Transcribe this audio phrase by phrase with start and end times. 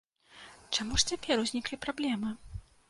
[0.77, 2.29] Чаму ж цяпер узніклі праблемы?